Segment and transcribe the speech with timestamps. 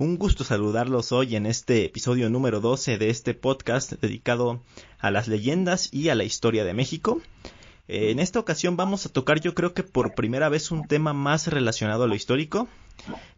[0.00, 4.62] Un gusto saludarlos hoy en este episodio número 12 de este podcast dedicado
[5.00, 7.20] a las leyendas y a la historia de México.
[7.88, 11.14] Eh, en esta ocasión vamos a tocar yo creo que por primera vez un tema
[11.14, 12.68] más relacionado a lo histórico,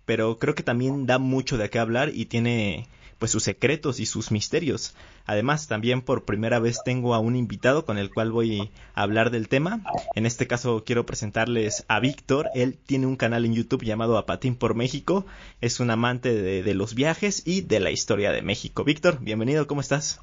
[0.04, 2.86] pero creo que también da mucho de qué hablar y tiene
[3.20, 4.94] pues sus secretos y sus misterios.
[5.26, 9.30] Además, también por primera vez tengo a un invitado con el cual voy a hablar
[9.30, 9.82] del tema.
[10.16, 12.48] En este caso quiero presentarles a Víctor.
[12.54, 15.26] Él tiene un canal en YouTube llamado Apatín por México.
[15.60, 18.82] Es un amante de, de los viajes y de la historia de México.
[18.84, 20.18] Víctor, bienvenido, ¿cómo estás?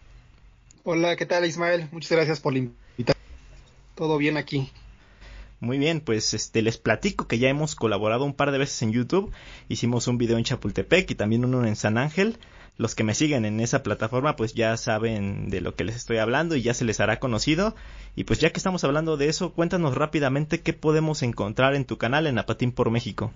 [0.84, 1.88] Hola, ¿qué tal Ismael?
[1.92, 3.24] Muchas gracias por la invitación.
[3.94, 4.72] Todo bien aquí.
[5.60, 8.92] Muy bien, pues este les platico que ya hemos colaborado un par de veces en
[8.92, 9.32] YouTube.
[9.70, 12.38] Hicimos un video en Chapultepec y también uno en San Ángel
[12.78, 16.18] los que me siguen en esa plataforma pues ya saben de lo que les estoy
[16.18, 17.76] hablando y ya se les hará conocido.
[18.16, 21.98] Y pues ya que estamos hablando de eso, cuéntanos rápidamente qué podemos encontrar en tu
[21.98, 23.32] canal en Apatín por México.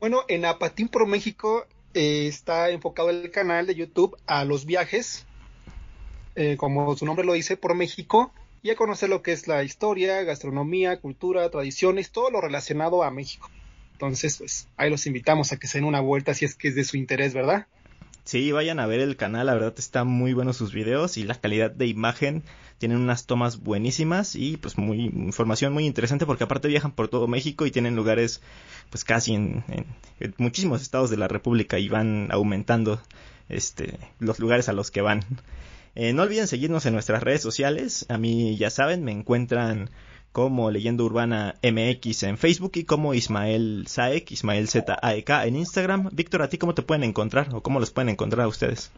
[0.00, 5.26] Bueno, en Apatín por México eh, está enfocado el canal de YouTube a los viajes,
[6.36, 9.62] eh, como su nombre lo dice, por México, y a conocer lo que es la
[9.62, 13.50] historia, gastronomía, cultura, tradiciones, todo lo relacionado a México.
[13.92, 16.74] Entonces, pues ahí los invitamos a que se den una vuelta si es que es
[16.74, 17.66] de su interés, ¿verdad?
[18.28, 21.34] Sí, vayan a ver el canal, la verdad está muy bueno sus videos y la
[21.34, 22.42] calidad de imagen
[22.76, 27.26] tienen unas tomas buenísimas y pues muy información muy interesante porque aparte viajan por todo
[27.26, 28.42] México y tienen lugares
[28.90, 29.64] pues casi en,
[30.36, 33.00] muchísimos estados de la República y van aumentando
[33.48, 35.24] este los lugares a los que van.
[35.94, 39.90] Eh, no olviden seguirnos en nuestras redes sociales, a mí ya saben, me encuentran
[40.32, 46.10] como Leyenda Urbana MX en Facebook y como Ismael Saek, Ismael Z-A-E-K en Instagram.
[46.12, 48.92] Víctor, ¿a ti cómo te pueden encontrar o cómo los pueden encontrar a ustedes?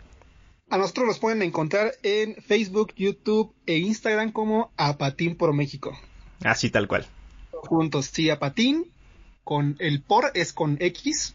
[0.69, 5.99] A nosotros los pueden encontrar en Facebook, YouTube e Instagram como Apatín por México.
[6.45, 7.07] Así tal cual.
[7.53, 8.87] Juntos, sí, Apatín,
[9.43, 11.35] con el por es con X.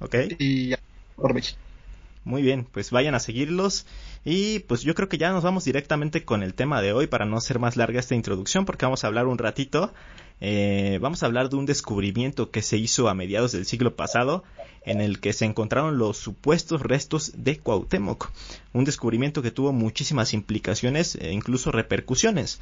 [0.00, 0.14] Ok.
[0.38, 0.74] Y
[1.16, 1.58] por México.
[2.24, 3.86] Muy bien, pues vayan a seguirlos.
[4.24, 7.24] Y pues yo creo que ya nos vamos directamente con el tema de hoy para
[7.24, 9.92] no ser más larga esta introducción porque vamos a hablar un ratito.
[10.40, 14.44] Eh, vamos a hablar de un descubrimiento que se hizo a mediados del siglo pasado
[14.82, 18.30] en el que se encontraron los supuestos restos de Cuauhtémoc.
[18.72, 22.60] Un descubrimiento que tuvo muchísimas implicaciones e incluso repercusiones.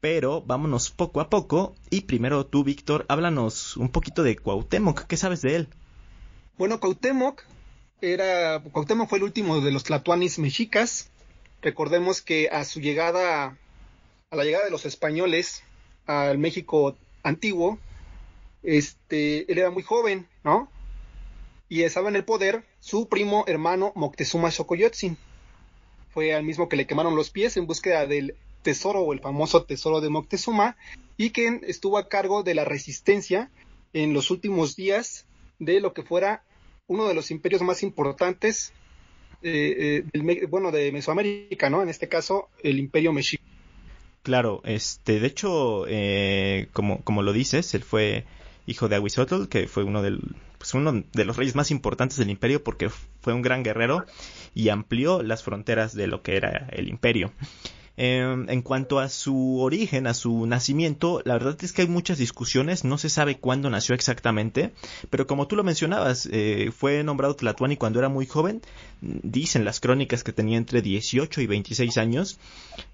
[0.00, 5.06] Pero vámonos poco a poco y primero tú, Víctor, háblanos un poquito de Cuauhtémoc.
[5.06, 5.68] ¿Qué sabes de él?
[6.56, 7.42] Bueno, Cuauhtémoc
[8.00, 11.10] era Cuauhtémoc fue el último de los tlatoanis mexicas.
[11.62, 13.56] Recordemos que a su llegada,
[14.30, 15.62] a la llegada de los españoles
[16.06, 17.78] al México antiguo,
[18.62, 20.70] este, él era muy joven, ¿no?
[21.68, 25.18] Y estaba en el poder su primo hermano Moctezuma Xocoyotzin.
[26.10, 29.64] Fue al mismo que le quemaron los pies en búsqueda del tesoro o el famoso
[29.64, 30.76] tesoro de Moctezuma
[31.16, 33.50] y quien estuvo a cargo de la resistencia
[33.92, 35.26] en los últimos días
[35.58, 36.44] de lo que fuera
[36.88, 38.72] uno de los imperios más importantes,
[39.42, 41.82] eh, eh, bueno, de Mesoamérica, ¿no?
[41.82, 43.42] En este caso, el imperio mexica.
[44.22, 48.24] Claro, este, de hecho, eh, como, como lo dices, él fue
[48.66, 50.20] hijo de Aguizotl, que fue uno, del,
[50.58, 54.04] pues uno de los reyes más importantes del imperio porque fue un gran guerrero
[54.54, 57.32] y amplió las fronteras de lo que era el imperio.
[58.00, 62.16] Em, en cuanto a su origen, a su nacimiento, la verdad es que hay muchas
[62.16, 64.70] discusiones, no se sabe cuándo nació exactamente,
[65.10, 68.62] pero como tú lo mencionabas, eh, fue nombrado Tlatuani cuando era muy joven,
[69.00, 72.38] dicen las crónicas que tenía entre 18 y 26 años,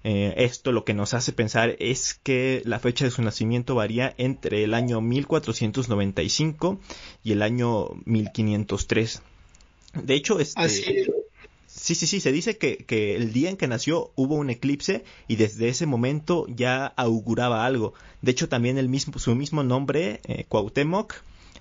[0.03, 4.15] eh, esto lo que nos hace pensar es que la fecha de su nacimiento varía
[4.17, 6.79] entre el año 1495
[7.23, 9.21] y el año 1503.
[10.01, 11.05] De hecho, este...
[11.85, 15.03] Sí, sí, sí, se dice que, que, el día en que nació hubo un eclipse
[15.27, 17.93] y desde ese momento ya auguraba algo.
[18.23, 21.13] De hecho, también el mismo, su mismo nombre, eh, Cuauhtémoc,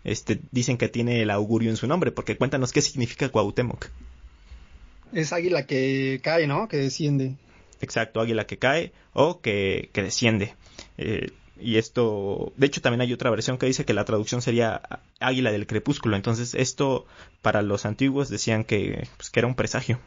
[0.03, 3.91] este, dicen que tiene el augurio en su nombre, porque cuéntanos qué significa Cuauhtémoc.
[5.13, 6.69] Es águila que cae, ¿no?
[6.69, 7.35] Que desciende.
[7.83, 10.55] Exacto, águila que cae o que, que desciende.
[10.97, 14.81] Eh, y esto, de hecho también hay otra versión que dice que la traducción sería
[15.21, 17.05] águila del crepúsculo, entonces esto
[17.43, 20.01] para los antiguos decían que, pues, que era un presagio.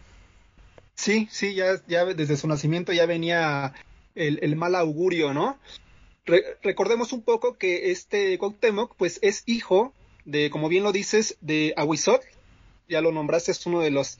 [0.97, 3.73] Sí, sí, ya, ya desde su nacimiento ya venía
[4.15, 5.57] el, mal augurio, ¿no?
[6.61, 9.93] recordemos un poco que este Cuauhtémoc, pues es hijo
[10.25, 12.21] de, como bien lo dices, de Aguizot,
[12.89, 14.19] ya lo nombraste, es uno de los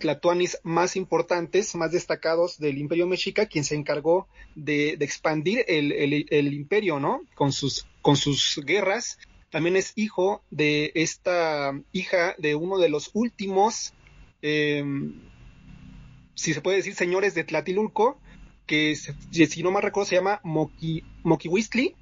[0.00, 6.98] tlatoanis más importantes, más destacados del imperio mexica, quien se encargó de, expandir el, imperio,
[6.98, 7.22] ¿no?
[7.34, 9.18] Con sus, con sus guerras.
[9.50, 13.92] También es hijo de esta hija de uno de los últimos,
[14.42, 15.20] em,
[16.34, 18.18] si se puede decir, señores de Tlatilulco,
[18.66, 21.94] que si no mal recuerdo se llama Moki, Mokiwistli,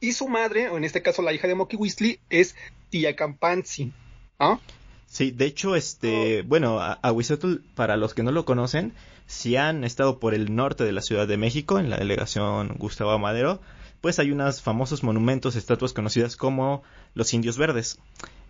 [0.00, 2.54] y su madre, o en este caso la hija de Mokiwistli, es
[2.90, 3.92] Tiacampanzi.
[4.38, 4.60] ¿ah?
[5.06, 8.92] Sí, de hecho, este, bueno, Aguizotl, para los que no lo conocen,
[9.26, 13.10] si han estado por el norte de la Ciudad de México, en la delegación Gustavo
[13.10, 13.60] Amadero,
[14.00, 16.82] pues hay unos famosos monumentos, estatuas conocidas como
[17.14, 17.98] los indios verdes.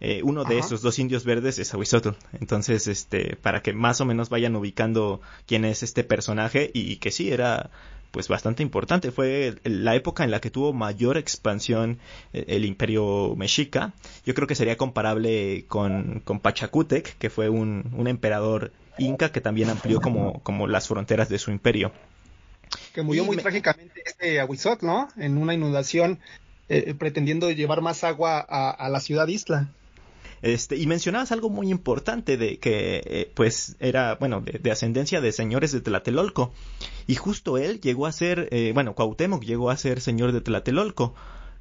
[0.00, 2.10] Eh, uno de esos dos indios verdes es Aguizotl.
[2.38, 7.10] Entonces, este, para que más o menos vayan ubicando quién es este personaje y que
[7.10, 7.70] sí era
[8.10, 9.10] pues bastante importante.
[9.10, 11.98] Fue la época en la que tuvo mayor expansión
[12.32, 13.92] eh, el imperio mexica.
[14.24, 19.40] Yo creo que sería comparable con, con Pachacútec, que fue un, un emperador inca que
[19.40, 21.92] también amplió como, como las fronteras de su imperio.
[22.94, 25.08] Que murió muy trágicamente este Aguizot, ¿no?
[25.16, 26.18] En una inundación
[26.68, 29.68] eh, pretendiendo llevar más agua a, a la ciudad isla.
[30.46, 35.32] Este, y mencionabas algo muy importante de que, eh, pues, era, bueno, de, ascendencia de
[35.32, 36.52] señores de Tlatelolco.
[37.08, 41.14] Y justo él llegó a ser, eh, bueno, Cuauhtémoc llegó a ser señor de Tlatelolco.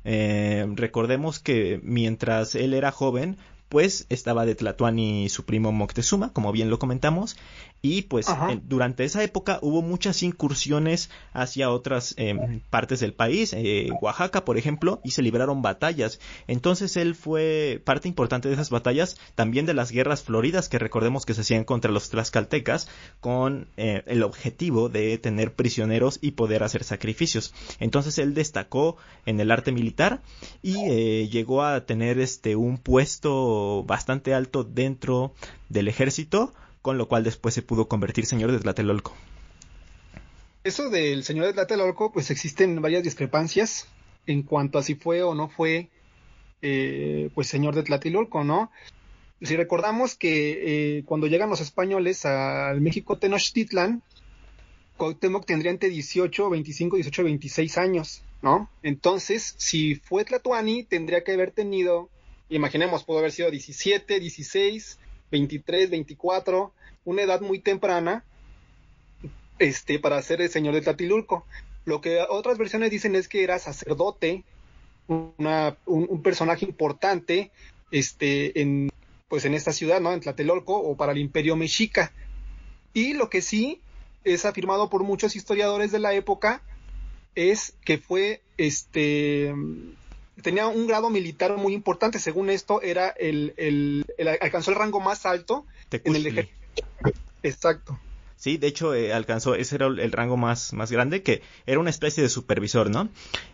[0.03, 3.37] Eh, recordemos que mientras él era joven,
[3.69, 7.37] pues estaba de Tlatuani su primo Moctezuma, como bien lo comentamos,
[7.85, 8.25] y pues
[8.63, 14.57] durante esa época hubo muchas incursiones hacia otras em, partes del país, eh, Oaxaca por
[14.57, 16.19] ejemplo, y se libraron batallas.
[16.47, 21.27] Entonces él fue parte importante de esas batallas, también de las guerras floridas que recordemos
[21.27, 22.87] que se hacían contra los tlaxcaltecas,
[23.19, 27.53] con eh, el objetivo de tener prisioneros y poder hacer sacrificios.
[27.79, 28.97] Entonces él destacó
[29.27, 30.23] en el arte militar
[30.63, 35.33] y eh, llegó a tener este un puesto bastante alto dentro
[35.69, 36.51] del ejército
[36.85, 39.11] con lo cual después se pudo convertir señor de Tlatelolco.
[40.63, 43.87] Eso del señor de Tlatelolco, pues existen varias discrepancias
[44.27, 45.89] en cuanto a si fue o no fue
[46.61, 48.71] eh, pues señor de Tlatelolco, ¿no?
[49.41, 54.03] Si recordamos que eh, cuando llegan los españoles al México Tenochtitlan,
[54.97, 58.69] Cuauhtémoc tendría entre 18, 25, 18, 26 años, ¿no?
[58.83, 62.09] Entonces, si fue Tlatuani, tendría que haber tenido,
[62.47, 64.99] imaginemos, pudo haber sido 17, 16,
[65.35, 66.71] 23, 24,
[67.03, 68.23] una edad muy temprana,
[69.59, 71.45] este, para ser el señor de Tatilulco.
[71.83, 74.45] Lo que otras versiones dicen es que era sacerdote,
[75.07, 77.51] una, un, personaje importante,
[77.91, 78.89] este, en,
[79.27, 80.13] pues en esta ciudad, ¿no?
[80.13, 82.13] En Tlatelolco o para el Imperio Mexica.
[82.93, 83.81] Y lo que sí
[84.23, 86.61] es afirmado por muchos historiadores de la época
[87.35, 89.53] es que fue, este,
[90.41, 92.19] tenía un grado militar muy importante.
[92.19, 94.05] Según esto, era el, el,
[94.41, 96.57] alcanzó el rango más alto en el ejército.
[97.43, 97.99] Exacto.
[98.37, 101.89] Sí, de hecho eh, alcanzó, ese era el rango más, más grande, que era una
[101.89, 103.09] especie de supervisor, ¿no?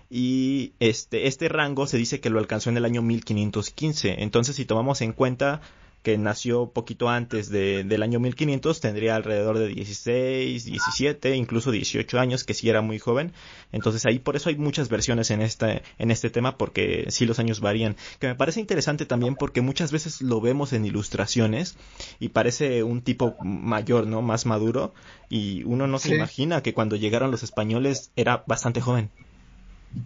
[0.09, 4.23] Y este, este rango se dice que lo alcanzó en el año 1515.
[4.23, 5.61] Entonces, si tomamos en cuenta
[6.03, 12.19] que nació poquito antes de, del año 1500, tendría alrededor de 16, 17, incluso 18
[12.19, 13.33] años, que sí era muy joven.
[13.71, 17.39] Entonces ahí por eso hay muchas versiones en este, en este tema, porque sí los
[17.39, 17.95] años varían.
[18.19, 21.77] Que me parece interesante también porque muchas veces lo vemos en ilustraciones
[22.19, 24.22] y parece un tipo mayor, ¿no?
[24.22, 24.93] Más maduro.
[25.29, 29.10] Y uno no se imagina que cuando llegaron los españoles era bastante joven.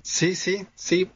[0.02, 1.10] Sí, sí, sí,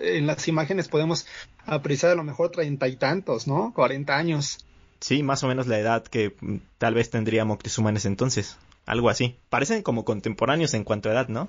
[0.00, 1.26] en las imágenes podemos
[1.66, 3.72] apreciar a lo mejor treinta y tantos, ¿no?
[3.74, 4.58] Cuarenta años.
[5.00, 6.34] Sí, más o menos la edad que
[6.78, 8.58] tal vez tendría Moctezuma en ese entonces.
[8.86, 9.36] Algo así.
[9.48, 11.48] Parecen como contemporáneos en cuanto a edad, ¿no?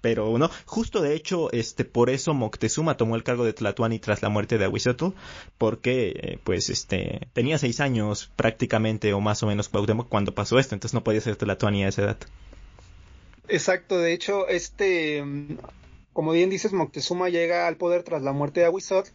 [0.00, 4.22] Pero no, justo de hecho, este, por eso Moctezuma tomó el cargo de Tlatuani tras
[4.22, 5.08] la muerte de Ahuizotl,
[5.56, 10.74] porque, eh, pues, este, tenía seis años prácticamente o más o menos cuando pasó esto,
[10.74, 12.18] entonces no podía ser Tlatuani a esa edad.
[13.48, 15.24] Exacto, de hecho, este,
[16.12, 19.10] como bien dices, Moctezuma llega al poder tras la muerte de Aguizot.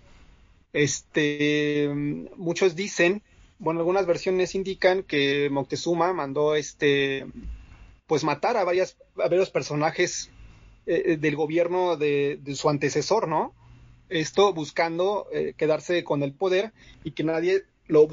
[0.74, 1.92] Este,
[2.36, 3.22] muchos dicen,
[3.60, 7.28] bueno, algunas versiones indican que Moctezuma mandó, este,
[8.08, 10.32] pues matar a varias, a varios personajes
[10.88, 13.54] eh, eh, del gobierno de, su antecesor, ¿no?
[14.10, 16.74] Esto buscando eh, quedarse con el poder
[17.04, 18.08] y que nadie lo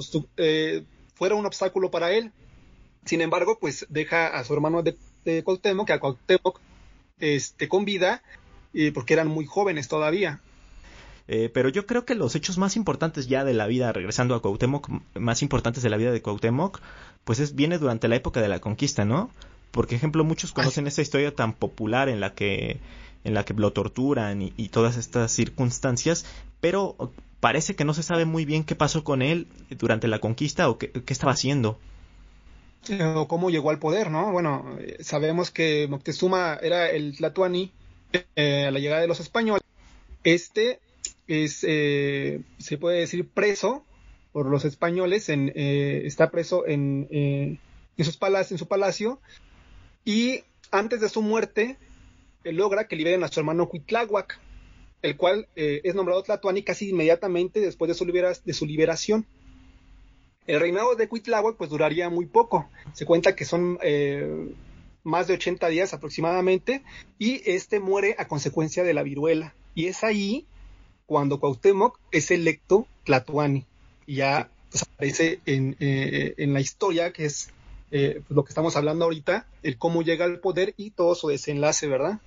[1.14, 2.32] fuera un obstáculo para él.
[3.06, 6.60] Sin embargo, pues deja a su hermano de de Cuauhtémoc, que a Cuauhtémoc
[7.18, 8.22] este, con vida,
[8.94, 10.40] porque eran muy jóvenes todavía.
[11.32, 14.42] Eh, pero yo creo que los hechos más importantes ya de la vida, regresando a
[14.42, 16.80] Cuauhtémoc, más importantes de la vida de Cuauhtémoc,
[17.22, 19.30] pues es, viene durante la época de la conquista, ¿no?
[19.70, 22.80] Por ejemplo, muchos conocen esta historia tan popular en la que
[23.22, 26.24] en la que lo torturan y, todas estas circunstancias,
[26.60, 26.96] pero
[27.38, 30.78] parece que no se sabe muy bien qué pasó con él durante la conquista o
[30.78, 31.78] qué, qué estaba haciendo.
[32.88, 34.32] Eh, o cómo llegó al poder, ¿no?
[34.32, 37.72] Bueno, eh, sabemos que Moctezuma era el Tlatuani
[38.36, 39.62] eh, a la llegada de los españoles.
[40.24, 40.80] Este
[41.26, 43.84] es, se puede decir, preso
[44.32, 47.58] por los españoles, en, está preso en, en,
[48.04, 48.18] sus
[48.50, 49.20] en su palacio,
[50.04, 51.78] y antes de su muerte
[52.44, 54.38] logra que liberen a su hermano Cuitláhuac,
[55.02, 59.26] el cual es nombrado Tlatuani casi inmediatamente después de su, de su liberación.
[60.50, 62.68] El reinado de Cuitláhuac pues duraría muy poco.
[62.92, 64.52] Se cuenta que son eh,
[65.04, 66.82] más de 80 días aproximadamente
[67.20, 69.54] y este muere a consecuencia de la viruela.
[69.76, 70.46] Y es ahí
[71.06, 73.64] cuando Cuauhtémoc es electo Tlatuani.
[74.06, 77.50] Y ya pues, aparece eh, en, la historia que es
[77.92, 81.28] eh, pues, lo que estamos hablando ahorita, el cómo llega al poder y todo su
[81.28, 82.18] desenlace, ¿verdad?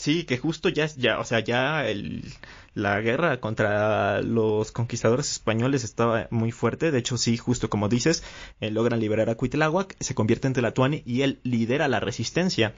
[0.00, 2.24] Sí, que justo ya, ya o sea, ya el,
[2.72, 6.90] la guerra contra los conquistadores españoles estaba muy fuerte.
[6.90, 8.22] De hecho, sí, justo como dices,
[8.62, 12.72] eh, logran liberar a Cuitláhuac, se convierte en Tlatuani y él lidera la resistencia.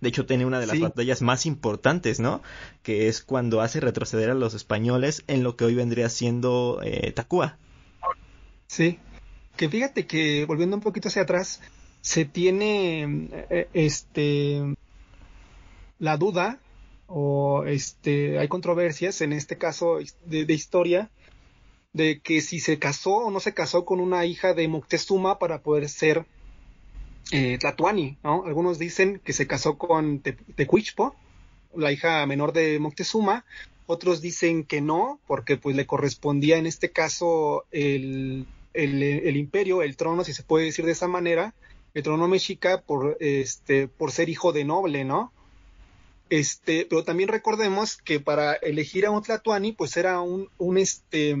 [0.00, 2.42] De hecho, tiene una de las batallas más importantes, ¿no?
[2.82, 7.12] Que es cuando hace retroceder a los españoles en lo que hoy vendría siendo eh,
[7.12, 7.58] Tacua.
[8.66, 8.98] Sí,
[9.58, 11.60] que fíjate que volviendo un poquito hacia atrás,
[12.00, 14.74] se tiene eh, este
[16.00, 16.58] la duda
[17.06, 21.10] o este hay controversias en este caso de, historia
[21.92, 25.62] de que si se casó o no se casó con una hija de Moctezuma para
[25.62, 26.24] poder ser
[27.32, 28.44] eh, Tlatuani, ¿no?
[28.44, 31.14] Algunos dicen que se casó con Tecuichpo,
[31.76, 33.44] la hija menor de Moctezuma,
[33.86, 39.82] otros dicen que no, porque pues le correspondía en este caso el, el, el imperio,
[39.82, 41.54] el trono, si se puede decir de esa manera,
[41.94, 45.32] el trono mexica por, este, por ser hijo de noble, ¿no?
[46.30, 51.36] Este, pero también recordemos que para elegir a un Tlatuani, pues era un, un este,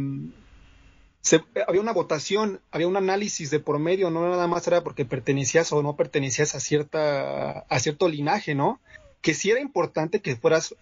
[1.66, 5.72] había una votación, había un análisis de por medio, no nada más era porque pertenecías
[5.72, 8.80] o no pertenecías a cierta, a cierto linaje, ¿no?
[9.20, 10.74] Que sí era importante que fueras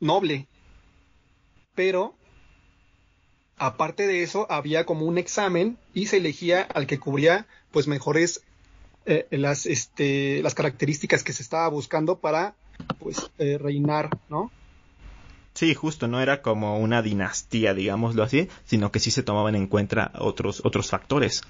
[0.00, 0.46] noble,
[1.74, 2.14] pero
[3.56, 8.42] aparte de eso había como un examen y se elegía al que cubría pues mejores
[9.06, 12.54] eh, las, este, las características que se estaba buscando para
[12.98, 14.50] pues eh, reinar, ¿no?
[15.54, 19.66] Sí, justo, no era como una dinastía, digámoslo así, sino que sí se tomaban en
[19.66, 21.42] cuenta otros, otros factores.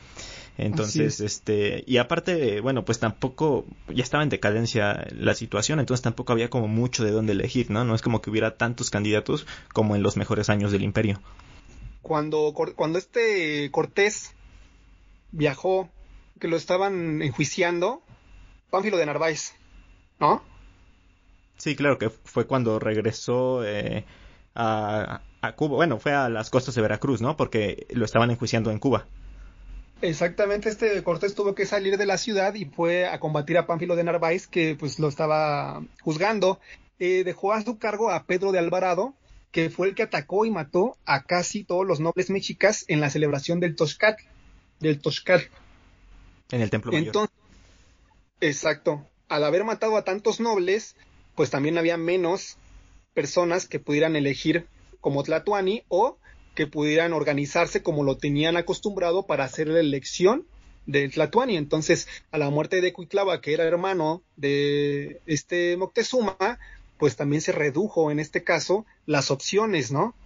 [0.56, 6.32] Entonces, este, y aparte, bueno, pues tampoco, ya estaba en decadencia la situación, entonces tampoco
[6.32, 7.84] había como mucho de dónde elegir, ¿no?
[7.84, 11.20] No es como que hubiera tantos candidatos como en los mejores años del imperio.
[12.02, 14.34] Cuando, cuando este Cortés
[15.32, 15.90] viajó,
[16.40, 18.02] que lo estaban enjuiciando,
[18.70, 19.52] Pánfilo de Narváez,
[20.18, 20.42] ¿no?
[21.58, 24.04] Sí, claro que fue cuando regresó eh,
[24.54, 25.22] a,
[25.56, 25.76] Cuba.
[25.76, 27.36] Bueno, fue a las costas de Veracruz, ¿no?
[27.36, 29.06] Porque lo estaban enjuiciando en Cuba.
[30.00, 33.96] Exactamente, este Cortés tuvo que salir de la ciudad y fue a combatir a Pánfilo
[33.96, 36.60] de Narváez, que pues lo estaba juzgando.
[37.00, 39.14] Eh, dejó a su cargo a Pedro de Alvarado,
[39.50, 43.10] que fue el que atacó y mató a casi todos los nobles mexicas en la
[43.10, 44.16] celebración del Toscal.
[44.78, 45.42] Del Toscal.
[46.52, 47.06] En el Templo Mayor.
[47.06, 47.36] Entonces,
[48.40, 49.04] exacto.
[49.28, 50.94] Al haber matado a tantos nobles,
[51.38, 52.56] pues también había menos
[53.14, 54.66] personas que pudieran elegir
[55.00, 56.18] como Tlatuani o
[56.56, 60.48] que pudieran organizarse como lo tenían acostumbrado para hacer la elección
[60.86, 61.56] del Tlatuani.
[61.56, 66.58] Entonces, a la muerte de Cuitlava, que era hermano de este Moctezuma,
[66.98, 70.16] pues también se redujo en este caso las opciones, ¿no?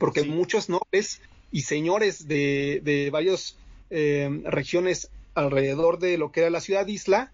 [0.00, 3.56] Porque muchos nobles y señores de, de varias
[3.90, 7.30] eh, regiones alrededor de lo que era la ciudad isla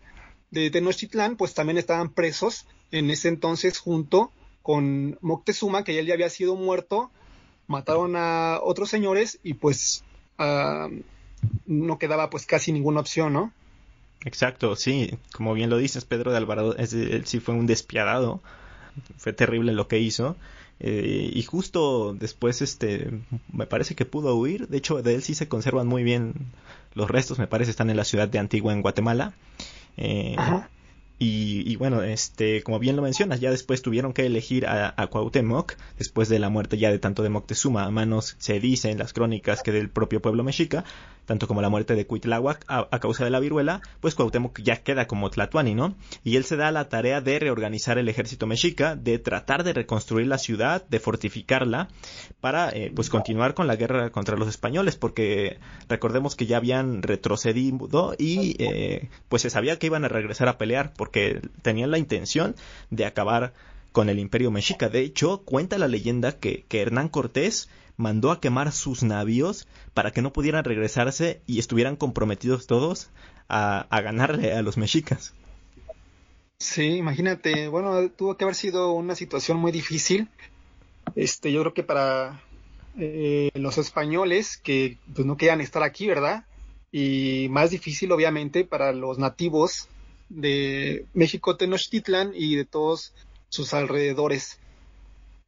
[0.60, 4.30] de Tenochtitlán, pues también estaban presos en ese entonces junto
[4.62, 7.10] con Moctezuma, que ya había sido muerto,
[7.66, 10.04] mataron a otros señores y pues
[10.38, 10.88] ah,
[11.66, 13.52] no quedaba pues casi ninguna opción, ¿no?
[14.24, 18.42] Exacto, sí, como bien lo dices, Pedro de Alvarado, él sí fue un despiadado,
[19.16, 20.36] fue terrible lo que hizo.
[20.78, 23.10] Eh, y justo después, este,
[23.52, 24.68] me parece que pudo huir.
[24.68, 26.34] De hecho, de él sí se conservan muy bien
[26.94, 27.38] los restos.
[27.38, 29.34] Me parece están en la ciudad de Antigua, en Guatemala.
[29.96, 30.36] Eh,
[31.18, 35.74] y, bueno, este, como bien lo mencionas, ya después tuvieron que elegir a, a, Cuauhtémoc,
[35.98, 39.14] después de la muerte ya de tanto de Moctezuma, a manos, se dice en las
[39.14, 40.84] crónicas que del propio pueblo mexica,
[41.26, 45.06] tanto como la muerte de Cuitláhuac a, causa de la viruela, pues Cuauhtémoc ya queda
[45.06, 45.94] como Tlatuani, ¿no?
[46.24, 50.26] Y él se da la tarea de reorganizar el ejército mexica, de tratar de reconstruir
[50.26, 51.88] la ciudad, de fortificarla,
[52.40, 57.02] para eh, pues continuar con la guerra contra los españoles, porque recordemos que ya habían
[57.02, 61.98] retrocedido y eh, pues se sabía que iban a regresar a pelear, porque tenían la
[61.98, 62.54] intención
[62.90, 63.52] de acabar
[63.92, 64.88] con el imperio mexica.
[64.88, 70.10] De hecho, cuenta la leyenda que, que Hernán Cortés mandó a quemar sus navíos para
[70.10, 73.10] que no pudieran regresarse y estuvieran comprometidos todos
[73.48, 75.34] a, a ganarle a los mexicas.
[76.58, 80.28] Sí, imagínate, bueno, tuvo que haber sido una situación muy difícil.
[81.14, 82.42] Este, yo creo que para
[82.98, 86.44] eh, los españoles que pues, no querían estar aquí, ¿verdad?
[86.90, 89.88] Y más difícil, obviamente, para los nativos
[90.30, 93.12] de México Tenochtitlan y de todos
[93.50, 94.58] sus alrededores.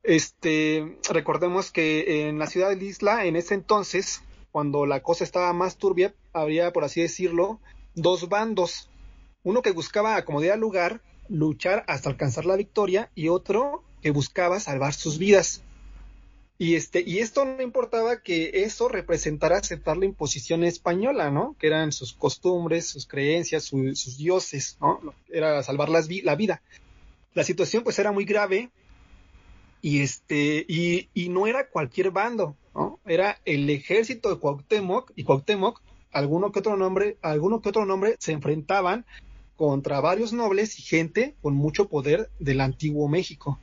[0.09, 5.53] Este, recordemos que en la ciudad de Isla, en ese entonces, cuando la cosa estaba
[5.53, 7.61] más turbia, había, por así decirlo,
[7.95, 8.89] dos bandos.
[9.43, 14.61] Uno que buscaba acomodar al lugar, luchar hasta alcanzar la victoria, y otro que buscaba
[14.61, 15.63] salvar sus vidas.
[16.57, 21.55] Y, este, y esto no importaba que eso representara aceptar la imposición española, ¿no?
[21.59, 25.01] Que eran sus costumbres, sus creencias, sus dioses, ¿no?
[25.29, 26.63] Era salvar la vida.
[27.35, 28.71] La situación pues era muy grave
[29.81, 32.99] y este, y, y no era cualquier bando, ¿no?
[33.07, 35.81] Era el ejército de Cuauhtémoc y Cuauhtémoc,
[36.13, 39.07] alguno que otro nombre, alguno que otro nombre se enfrentaban
[39.57, 43.59] contra varios nobles y gente con mucho poder del antiguo México.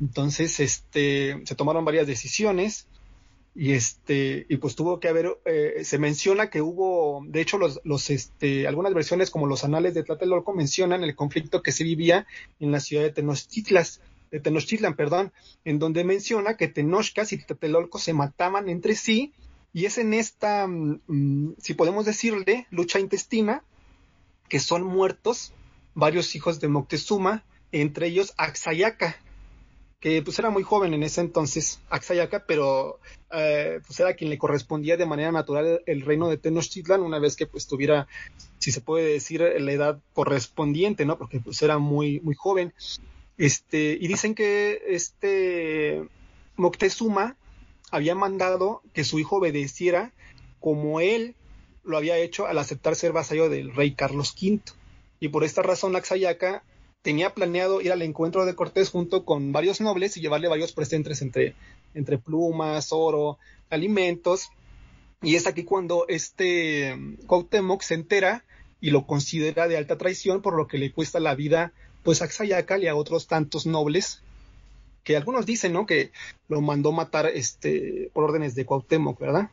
[0.00, 2.86] Entonces, este, se tomaron varias decisiones
[3.54, 7.80] y este, y pues tuvo que haber, eh, se menciona que hubo, de hecho, los,
[7.84, 12.26] los, este, algunas versiones como los anales de Tlatelolco mencionan el conflicto que se vivía
[12.60, 13.84] en la ciudad de Tenochtitlan,
[14.32, 15.32] de Tenochtitlan, perdón,
[15.64, 19.32] en donde menciona que Tenochcas y Tlatelolco se mataban entre sí
[19.72, 23.62] y es en esta, mm, si podemos decirle, lucha intestina,
[24.48, 25.52] que son muertos
[25.94, 29.16] varios hijos de Moctezuma, entre ellos Axayaca,
[30.02, 32.98] que pues era muy joven en ese entonces, Axayaka, pero
[33.30, 37.36] eh, pues era quien le correspondía de manera natural el reino de Tenochtitlan una vez
[37.36, 38.08] que pues tuviera,
[38.58, 41.18] si se puede decir, la edad correspondiente, ¿no?
[41.18, 42.74] Porque pues era muy, muy joven.
[43.38, 46.02] Este, y dicen que este
[46.56, 47.36] Moctezuma
[47.90, 50.12] había mandado que su hijo obedeciera
[50.60, 51.34] como él
[51.84, 54.60] lo había hecho al aceptar ser vasallo del rey Carlos V.
[55.20, 56.62] Y por esta razón Axayaka
[57.02, 61.20] tenía planeado ir al encuentro de Cortés junto con varios nobles y llevarle varios presentes
[61.20, 61.54] entre,
[61.94, 63.38] entre plumas, oro,
[63.70, 64.50] alimentos.
[65.20, 68.44] Y es aquí cuando este Cuauhtémoc se entera
[68.80, 72.28] y lo considera de alta traición, por lo que le cuesta la vida pues a
[72.28, 74.22] Xayacal y a otros tantos nobles,
[75.04, 75.86] que algunos dicen, ¿no?
[75.86, 76.12] Que
[76.48, 79.50] lo mandó matar este por órdenes de Cuauhtémoc, ¿verdad?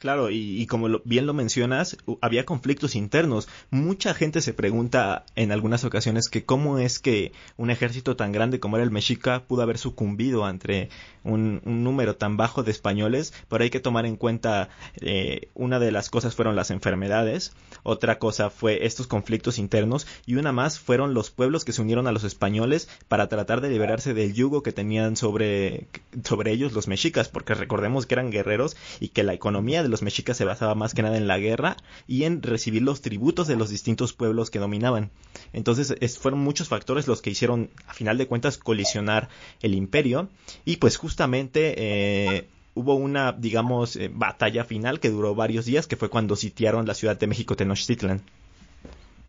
[0.00, 3.48] Claro, y, como bien lo mencionas, había conflictos internos.
[3.68, 8.60] Mucha gente se pregunta en algunas ocasiones que cómo es que un ejército tan grande
[8.60, 10.88] como era el Mexica pudo haber sucumbido ante
[11.22, 14.70] un, número tan bajo de españoles, pero hay que tomar en cuenta
[15.02, 20.36] eh, una de las cosas fueron las enfermedades, otra cosa fue estos conflictos internos y
[20.36, 24.14] una más fueron los pueblos que se unieron a los españoles para tratar de liberarse
[24.14, 25.88] del yugo que tenían sobre,
[26.24, 30.36] sobre ellos los mexicas, porque recordemos que eran guerreros y que la economía los mexicas
[30.36, 31.76] se basaba más que nada en la guerra
[32.06, 35.10] y en recibir los tributos de los distintos pueblos que dominaban.
[35.52, 39.28] Entonces fueron muchos factores los que hicieron, a final de cuentas, colisionar
[39.60, 40.28] el imperio
[40.64, 45.96] y pues justamente eh, hubo una, digamos, eh, batalla final que duró varios días, que
[45.96, 48.22] fue cuando sitiaron la ciudad de México Tenochtitlan.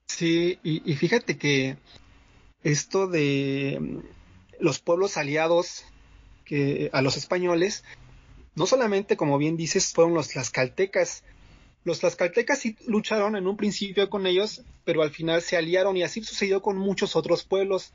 [0.08, 1.78] Sí, y, y fíjate que
[2.64, 3.98] esto de mm,
[4.60, 5.86] los pueblos aliados
[6.46, 7.84] que a los españoles
[8.62, 11.24] no solamente, como bien dices, fueron los tlaxcaltecas.
[11.84, 16.04] Los tlaxcaltecas sí lucharon en un principio con ellos, pero al final se aliaron y
[16.04, 17.92] así sucedió con muchos otros pueblos.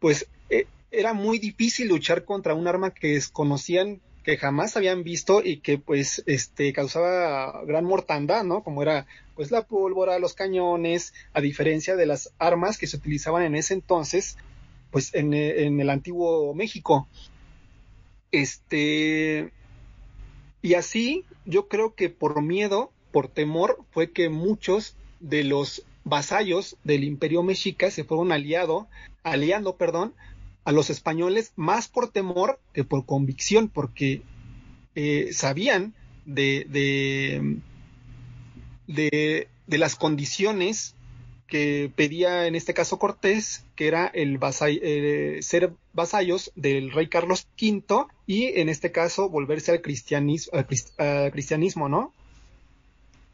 [0.00, 5.40] Pues eh, era muy difícil luchar contra un arma que desconocían, que jamás habían visto
[5.42, 8.62] y que pues este causaba gran mortandad, ¿no?
[8.62, 13.42] Como era pues la pólvora, los cañones, a diferencia de las armas que se utilizaban
[13.42, 14.36] en ese entonces,
[14.90, 17.08] pues en, en el antiguo México.
[18.32, 19.50] Este,
[20.64, 26.78] y así, yo creo que por miedo, por temor, fue que muchos de los vasallos
[26.84, 28.88] del imperio mexica se fueron aliado,
[29.24, 30.14] aliando, perdón,
[30.64, 34.22] a los españoles más por temor que por convicción, porque
[34.94, 35.92] eh, sabían
[36.24, 37.58] de, de,
[38.86, 40.94] de, de, las condiciones
[41.46, 47.46] que pedía en este caso Cortés, que era el eh, ser vasallos del rey Carlos
[47.60, 50.58] V y en este caso volverse al cristianismo,
[50.98, 52.12] al cristianismo, ¿no?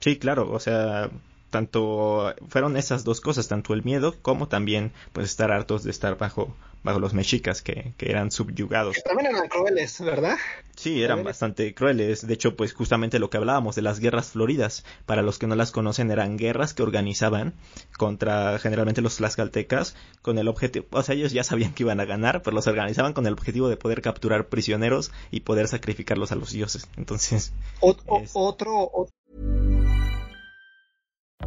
[0.00, 1.10] Sí, claro, o sea,
[1.50, 6.16] tanto fueron esas dos cosas, tanto el miedo como también pues estar hartos de estar
[6.16, 8.96] bajo bajo los mexicas que, que eran subyugados.
[8.96, 10.36] Que también eran crueles, ¿verdad?
[10.76, 12.26] Sí, eran bastante crueles.
[12.26, 15.54] De hecho, pues justamente lo que hablábamos de las guerras floridas, para los que no
[15.54, 17.54] las conocen, eran guerras que organizaban
[17.98, 22.04] contra generalmente los tlaxcaltecas con el objetivo, o sea, ellos ya sabían que iban a
[22.04, 26.36] ganar, pero los organizaban con el objetivo de poder capturar prisioneros y poder sacrificarlos a
[26.36, 26.88] los dioses.
[26.96, 29.08] Entonces, otro, otro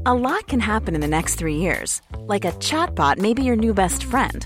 [0.06, 2.02] A lot can happen in the next three years.
[2.28, 4.46] Like a chatbot may be your new best friend.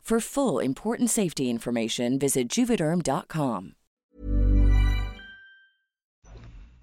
[0.01, 3.75] For full important safety information, visit juvederm.com.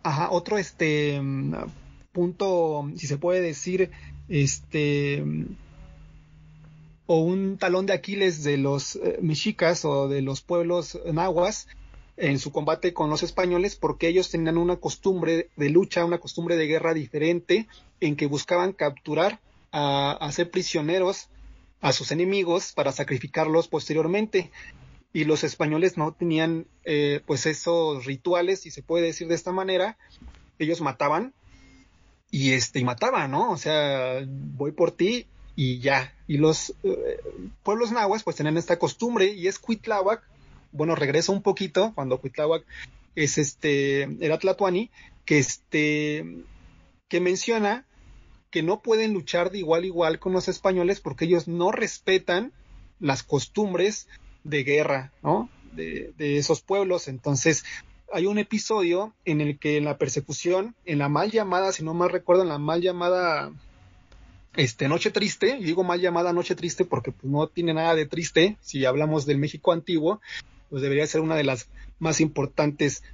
[0.02, 1.20] Ajá, otro este
[2.12, 3.90] punto, si se puede decir,
[4.28, 5.22] este
[7.06, 11.66] o un talón de Aquiles de los eh, mexicas o de los pueblos nahuas
[12.16, 16.56] en su combate con los españoles porque ellos tenían una costumbre de lucha, una costumbre
[16.56, 17.66] de guerra diferente
[18.00, 19.40] en que buscaban capturar
[19.72, 21.28] a, a ser prisioneros
[21.80, 24.50] a sus enemigos para sacrificarlos posteriormente.
[25.12, 29.52] Y los españoles no tenían eh, pues esos rituales, si se puede decir de esta
[29.52, 29.96] manera,
[30.58, 31.32] ellos mataban
[32.30, 33.50] y este y mataban, ¿no?
[33.50, 36.14] O sea, voy por ti y ya.
[36.26, 37.20] Y los eh,
[37.62, 40.22] pueblos nahuas pues tenían esta costumbre y es Cuitláhuac,
[40.72, 42.64] bueno, regreso un poquito cuando Cuitláhuac
[43.14, 44.90] es este era Tlatuani,
[45.24, 46.44] que este
[47.08, 47.86] que menciona
[48.50, 52.52] que no pueden luchar de igual a igual con los españoles porque ellos no respetan
[53.00, 54.08] las costumbres
[54.44, 55.48] de guerra, ¿no?
[55.72, 57.08] De, esos pueblos.
[57.08, 57.64] Entonces,
[58.12, 61.94] hay un episodio en el que en la persecución, en la mal llamada, si no
[61.94, 63.52] mal recuerdo, en la mal llamada
[64.56, 68.06] este, Noche Triste, y digo mal llamada Noche Triste porque pues, no tiene nada de
[68.06, 70.20] triste, si hablamos del México antiguo,
[70.70, 73.04] pues debería ser una de las más importantes,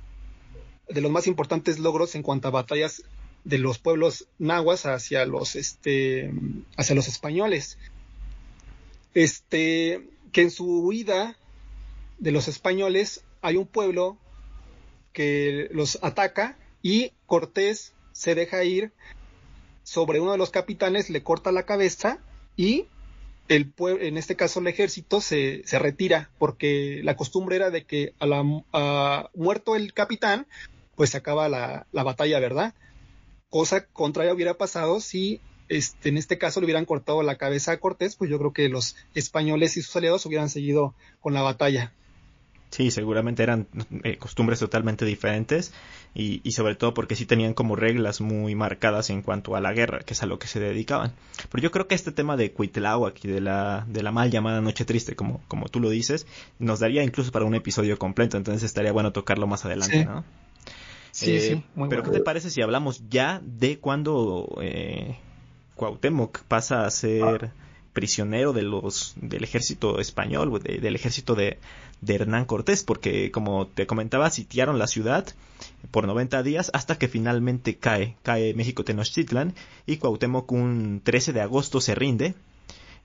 [0.88, 3.02] de los más importantes logros en cuanto a batallas
[3.44, 6.32] de los pueblos nahuas hacia los este
[6.76, 7.78] hacia los españoles.
[9.12, 10.02] Este
[10.32, 11.36] que en su huida
[12.18, 14.16] de los españoles hay un pueblo
[15.12, 18.92] que los ataca y Cortés se deja ir
[19.82, 22.18] sobre uno de los capitanes le corta la cabeza
[22.56, 22.86] y
[23.48, 28.14] el en este caso el ejército se, se retira porque la costumbre era de que
[28.18, 28.42] a la
[29.34, 30.46] muerto el capitán
[30.96, 32.74] pues acaba la, la batalla verdad
[33.54, 37.76] cosa contraria hubiera pasado si este, en este caso le hubieran cortado la cabeza a
[37.76, 41.92] Cortés, pues yo creo que los españoles y sus aliados hubieran seguido con la batalla.
[42.70, 43.68] Sí, seguramente eran
[44.02, 45.72] eh, costumbres totalmente diferentes
[46.16, 50.00] y, sobre todo porque sí tenían como reglas muy marcadas en cuanto a la guerra,
[50.00, 51.12] que es a lo que se dedicaban.
[51.48, 54.60] Pero yo creo que este tema de Cuitláhuac y de la, de la mal llamada
[54.62, 56.26] Noche Triste, como, como tú lo dices,
[56.58, 60.24] nos daría incluso para un episodio completo, entonces estaría bueno tocarlo más adelante, ¿no?
[61.14, 65.16] Sí, sí, eh, pero ¿qué te parece si hablamos ya de cuando eh,
[65.76, 67.52] Cuauhtémoc pasa a ser
[67.92, 71.58] prisionero de los del ejército español, del ejército de,
[72.00, 75.24] de, Hernán Cortés, porque como te comentaba, sitiaron la ciudad
[75.92, 79.54] por 90 días hasta que finalmente cae, cae México Tenochtitlan
[79.86, 82.34] y Cuauhtémoc un 13 de agosto se rinde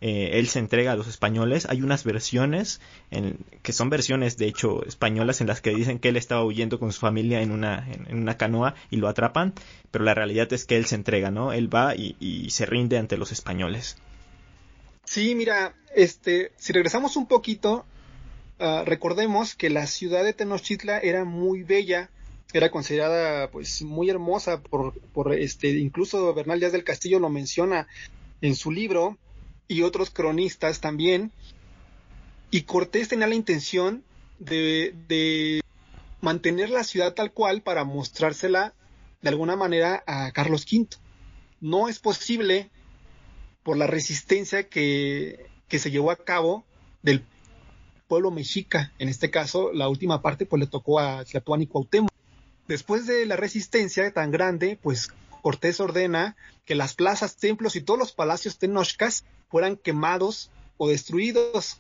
[0.02, 1.68] eh, él se entrega a los españoles.
[1.70, 2.82] Hay unas versiones
[3.12, 6.80] en, que son versiones de hecho españolas en las que dicen que él estaba huyendo
[6.80, 9.54] con su familia en una, canoa y lo atrapan,
[9.92, 11.54] pero la realidad es que él se entrega, ¿no?
[11.54, 13.98] Él va y, y se rinde ante los españoles.
[15.10, 17.84] Sí, mira, este, si regresamos un poquito
[18.60, 22.12] ah, recordemos que la ciudad de Tenochtitlan era muy bella,
[22.54, 27.88] era considerada pues muy hermosa por, por este, incluso Bernal Díaz del Castillo lo menciona
[28.42, 29.18] en su libro
[29.70, 31.32] y otros cronistas también.
[32.52, 34.04] Y Cortés tenía la intención
[34.40, 35.62] de,
[36.20, 38.74] mantener la ciudad tal cual para mostrársela
[39.22, 40.88] de alguna manera a Carlos V.
[41.62, 42.70] No es posible
[43.64, 46.66] por la resistencia que, que se llevó a cabo
[47.04, 47.24] del
[48.08, 48.92] pueblo mexica.
[48.98, 52.12] En este caso, la última parte pues le tocó a Tlatuán y Cuauhtémoc.
[52.68, 55.10] Después de la resistencia tan grande, pues
[55.42, 61.78] Cortés ordena que las plazas, templos y todos los palacios tenochcas fueran quemados o destruidos.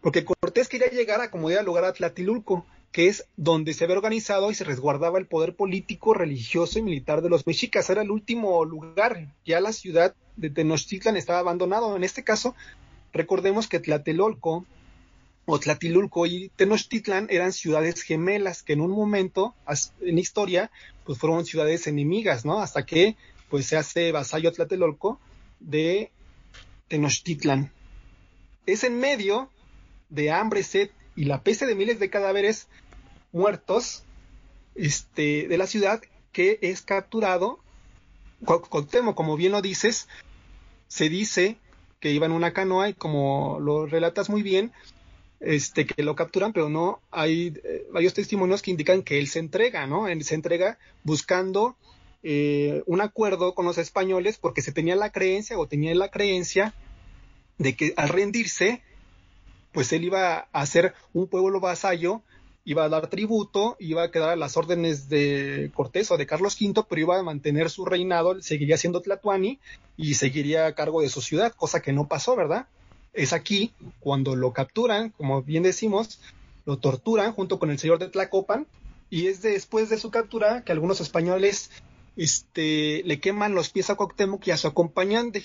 [0.00, 3.96] Porque Cortés quería llegar a como diera lugar a Tlatilulco, que es donde se había
[3.96, 7.88] organizado y se resguardaba el poder político, religioso y militar de los mexicas.
[7.90, 9.28] Era el último lugar.
[9.44, 11.94] Ya la ciudad de Tenochtitlan estaba abandonado.
[11.96, 12.54] En este caso,
[13.12, 14.66] recordemos que Tlatelolco
[15.50, 19.54] o Tlatilulco y Tenochtitlan eran ciudades gemelas que en un momento
[20.00, 20.70] en historia
[21.04, 22.60] pues fueron ciudades enemigas, ¿no?
[22.60, 23.16] Hasta que
[23.48, 25.18] pues se hace vasallo Tlatelolco
[25.58, 26.12] de
[26.86, 27.72] Tenochtitlan.
[28.66, 29.50] Es en medio
[30.08, 32.68] de hambre, sed y la peste de miles de cadáveres
[33.32, 34.04] muertos
[34.76, 37.58] este, de la ciudad que es capturado.
[38.44, 40.06] Cuauhtémoc, como bien lo dices,
[40.86, 41.56] se dice
[41.98, 44.72] que iba en una canoa y como lo relatas muy bien,
[45.40, 49.38] este, que lo capturan, pero no hay eh, varios testimonios que indican que él se
[49.38, 50.06] entrega, ¿no?
[50.06, 51.76] Él se entrega buscando
[52.22, 56.74] eh, un acuerdo con los españoles porque se tenía la creencia o tenía la creencia
[57.56, 58.82] de que al rendirse,
[59.72, 62.22] pues él iba a ser un pueblo vasallo,
[62.64, 66.58] iba a dar tributo, iba a quedar a las órdenes de Cortés o de Carlos
[66.60, 69.58] V, pero iba a mantener su reinado, seguiría siendo Tlatuani
[69.96, 72.66] y seguiría a cargo de su ciudad, cosa que no pasó, ¿verdad?
[73.12, 76.20] Es aquí cuando lo capturan, como bien decimos,
[76.64, 78.66] lo torturan junto con el señor de Tlacopan
[79.08, 81.70] y es después de su captura que algunos españoles
[82.16, 85.44] este, le queman los pies a Cuauhtémoc y a su acompañante,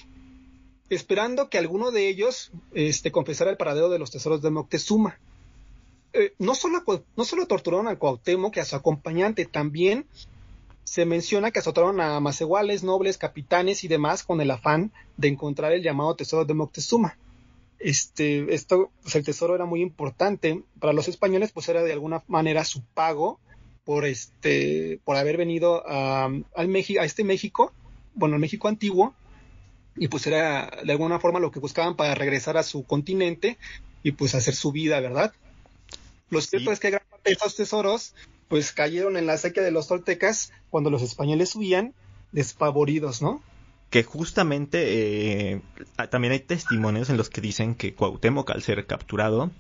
[0.90, 5.18] esperando que alguno de ellos este, confesara el paradero de los tesoros de Moctezuma.
[6.14, 6.84] Eh, no, solo,
[7.18, 10.06] no solo torturaron a Cuauhtémoc y a su acompañante, también
[10.84, 15.72] se menciona que azotaron a macehuales, nobles, capitanes y demás con el afán de encontrar
[15.72, 17.18] el llamado tesoro de Moctezuma
[17.80, 22.24] este, esto, pues el tesoro era muy importante para los españoles, pues era de alguna
[22.28, 23.40] manera su pago
[23.84, 27.72] por este, por haber venido a, al México, a este México,
[28.16, 29.14] bueno, el México antiguo,
[29.96, 33.58] y pues era de alguna forma lo que buscaban para regresar a su continente
[34.04, 35.34] y pues hacer su vida, ¿verdad?
[36.30, 38.14] Lo cierto es que gran parte de estos tesoros
[38.48, 41.94] pues cayeron en la sequía de los toltecas cuando los españoles huían
[42.32, 43.42] despavoridos, ¿no?
[43.96, 45.62] Que justamente eh,
[46.10, 49.52] también hay testimonios en los que dicen que Cuauhtémoc al ser capturado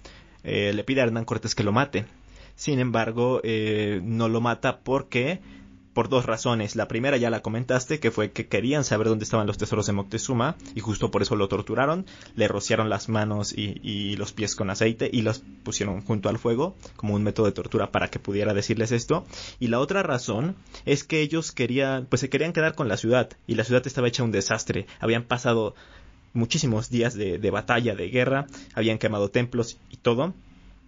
[0.43, 2.05] eh, le pide a Hernán Cortés que lo mate.
[2.53, 5.39] Sin embargo, eh, no lo mata porque
[5.95, 6.75] por dos razones.
[6.75, 9.93] La primera ya la comentaste, que fue que querían saber dónde estaban los tesoros de
[9.93, 12.05] Moctezuma y justo por eso lo torturaron,
[12.35, 16.75] le rociaron las manos y, los pies con aceite y los pusieron junto al fuego
[16.97, 19.25] como un método de tortura para que pudiera decirles esto.
[19.59, 20.55] Y la otra razón
[20.85, 24.09] es que ellos querían, pues se querían quedar con la ciudad y la ciudad estaba
[24.09, 24.87] hecha un desastre.
[24.99, 25.75] Habían pasado
[26.33, 30.33] muchísimos días de batalla, de guerra, habían quemado templos y todo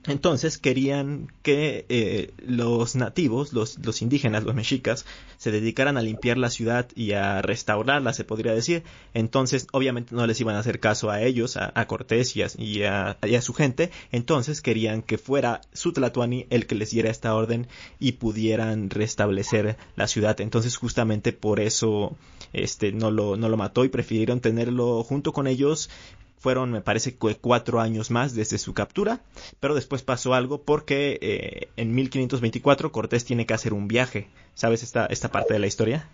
[0.07, 5.05] entonces querían que eh, los nativos, los, los, indígenas, los mexicas,
[5.37, 8.83] se dedicaran a limpiar la ciudad y a restaurarla, se podría decir.
[9.13, 12.83] Entonces, obviamente no les iban a hacer caso a ellos, a, Cortés y a, y,
[12.83, 13.91] a, su gente.
[14.11, 17.67] Entonces querían que fuera Sutlatuani el que les diera esta orden
[17.99, 20.39] y pudieran restablecer la ciudad.
[20.39, 22.15] Entonces, justamente por eso
[22.53, 25.89] este, no, lo, no lo mató y prefirieron tenerlo junto con ellos
[26.37, 29.21] fueron, me parece, cuatro años más desde su captura,
[29.59, 34.27] pero después pasó algo porque eh, en 1524 Cortés tiene que hacer un viaje.
[34.53, 36.07] ¿Sabes esta, esta parte de la historia?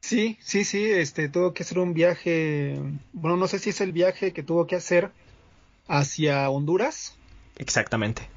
[0.00, 2.78] Sí, sí, sí, este, tuvo que hacer un viaje,
[3.12, 5.10] bueno, no sé si es el viaje que tuvo que hacer
[5.88, 7.14] hacia Honduras.
[7.56, 8.28] Exactamente.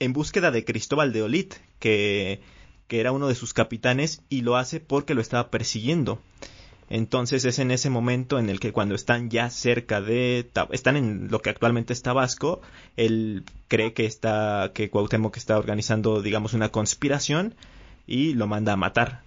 [0.00, 2.40] En búsqueda de Cristóbal de Olit, que,
[2.88, 6.20] que era uno de sus capitanes, y lo hace porque lo estaba persiguiendo.
[6.90, 11.28] Entonces es en ese momento en el que cuando están ya cerca de están en
[11.30, 12.60] lo que actualmente es Tabasco,
[12.96, 17.54] él cree que está que Cuauhtémoc está organizando digamos una conspiración
[18.06, 19.22] y lo manda a matar.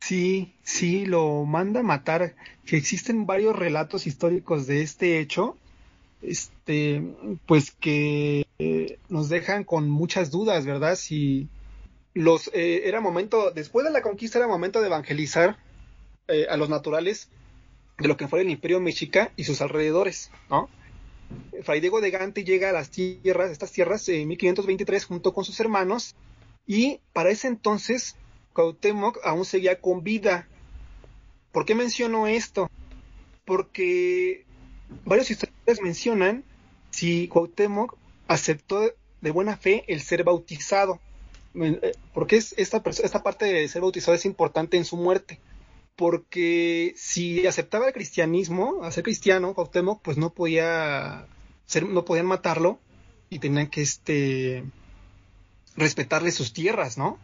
[0.00, 2.34] Sí, sí, lo manda a matar.
[2.64, 5.56] Que existen varios relatos históricos de este hecho,
[6.22, 7.02] este,
[7.46, 10.96] pues que eh, nos dejan con muchas dudas, ¿verdad?
[10.96, 11.48] Si
[12.14, 15.56] los eh, era momento después de la conquista era momento de evangelizar
[16.28, 17.28] eh, a los naturales
[17.98, 20.68] de lo que fue el imperio mexica y sus alrededores, ¿no?
[21.62, 25.58] Fray Diego de Gante llega a las tierras, estas tierras, en 1523 junto con sus
[25.60, 26.14] hermanos,
[26.66, 28.16] y para ese entonces
[28.52, 30.48] Cuauhtémoc aún seguía con vida.
[31.52, 32.70] ¿Por qué menciono esto?
[33.44, 34.44] Porque
[35.04, 36.44] varios historiadores mencionan
[36.90, 41.00] si Cuauhtémoc aceptó de buena fe el ser bautizado.
[41.54, 45.40] Eh, porque es esta, esta parte de ser bautizado es importante en su muerte.
[45.98, 51.26] Porque si aceptaba el cristianismo, a ser cristiano, Cuauhtémoc, pues no podía
[51.66, 52.78] ser, no podían matarlo
[53.30, 54.62] y tenían que este
[55.76, 57.18] respetarle sus tierras, ¿no?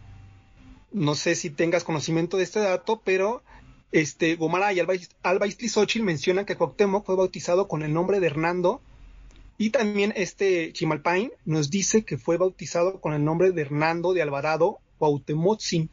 [0.90, 3.44] No sé si tengas conocimiento de este dato, pero
[3.92, 5.46] este Gomara y Alba, Alba
[6.02, 8.82] mencionan que Cuauhtémoc fue bautizado con el nombre de Hernando
[9.56, 14.22] y también este Chimalpain nos dice que fue bautizado con el nombre de Hernando de
[14.22, 15.90] Alvarado Cuauhtemotzin.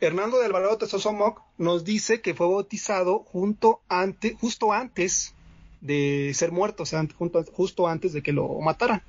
[0.00, 5.34] Hernando de Alvarado Tezosomoc nos dice que fue bautizado justo antes
[5.82, 7.06] de ser muerto, o sea,
[7.52, 9.02] justo antes de que lo mataran.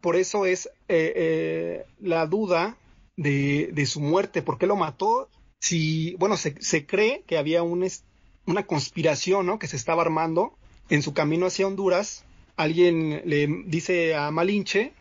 [0.00, 2.76] Por eso es eh, eh, la duda
[3.16, 5.28] de, su muerte, ¿por qué lo mató?
[5.60, 7.88] Si, bueno, se, cree que había un,
[8.46, 9.58] una conspiración.
[9.60, 10.58] Que se estaba armando
[10.90, 12.24] en su camino hacia Honduras.
[12.56, 14.92] Alguien le dice a Malinche,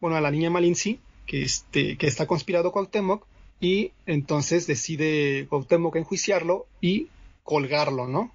[0.00, 3.26] bueno, a la niña Malinci, que, este, que está conspirado Cuauhtémoc,
[3.62, 7.06] y entonces decide Cuauhtémoc enjuiciarlo y
[7.44, 8.32] colgarlo, ¿no?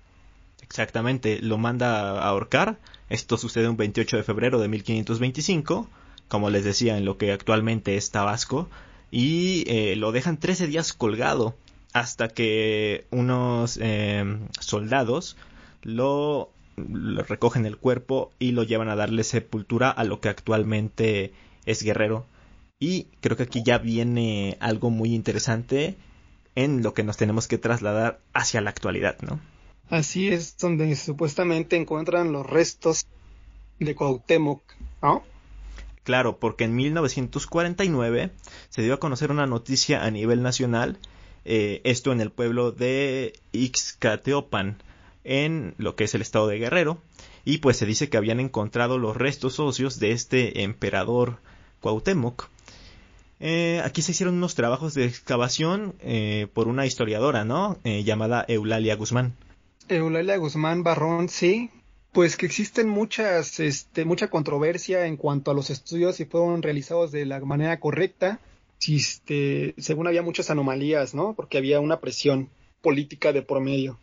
[0.62, 2.80] Exactamente, lo manda a ahorcar.
[3.10, 5.90] Esto sucede un 28 de febrero de 1525,
[6.30, 8.70] como les decía, en lo que actualmente es Tabasco,
[9.12, 11.56] y eh, lo dejan 13 días colgado
[11.92, 15.36] hasta que unos em, soldados
[15.82, 21.34] lo, lo, recogen el cuerpo y lo llevan a darle sepultura a lo que actualmente
[21.66, 22.26] es Guerrero.
[22.80, 25.96] Y creo que aquí ya viene algo muy interesante
[26.56, 29.40] en lo que nos tenemos que trasladar hacia la actualidad, ¿no?
[29.90, 33.08] Así es donde supuestamente encuentran los restos
[33.80, 34.62] de Cuauhtémoc,
[35.02, 35.24] ¿no?
[36.04, 38.32] Claro, porque en 1949
[38.70, 41.00] se dio a conocer una noticia a nivel nacional,
[41.46, 44.82] eh, esto en el pueblo de Ixcateopan,
[45.24, 47.02] en lo que es el estado de Guerrero,
[47.44, 51.40] y pues se dice que habían encontrado los restos óseos de este emperador
[51.82, 52.50] Cuauhtémoc.
[53.40, 57.78] Eh, aquí se hicieron unos trabajos de excavación eh, por una historiadora, ¿no?
[57.84, 59.34] llamada Eulalia Guzmán.
[59.90, 61.70] Eulalia Guzmán Barrón, sí,
[62.12, 67.12] pues que existen muchas, este, mucha controversia en cuanto a los estudios si fueron realizados
[67.12, 68.40] de la manera correcta,
[68.88, 71.34] este, según había muchas anomalías, ¿no?
[71.36, 72.50] Porque había una presión
[72.82, 74.00] política de por medio.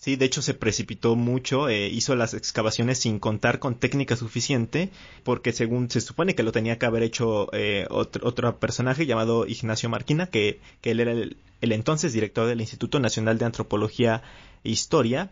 [0.00, 4.90] Sí, de hecho se precipitó mucho, eh, hizo las excavaciones sin contar con técnica suficiente,
[5.24, 9.46] porque según se supone que lo tenía que haber hecho eh, otro, otro, personaje llamado
[9.46, 14.22] Ignacio Marquina, que, que él era el, el entonces director del Instituto Nacional de Antropología
[14.62, 15.30] historia.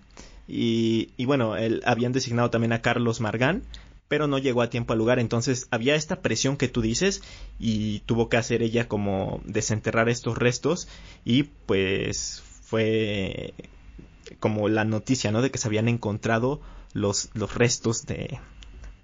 [0.48, 3.62] Y, bueno, él, habían designado también a Carlos Margán,
[4.08, 5.18] pero no llegó a tiempo al lugar.
[5.18, 7.22] Entonces había esta presión que tú dices
[7.58, 10.88] y tuvo que hacer ella como desenterrar estos restos
[11.24, 13.54] y pues fue
[14.40, 15.42] como la noticia, ¿no?
[15.42, 16.60] De que se habían encontrado
[16.92, 18.38] los, los restos de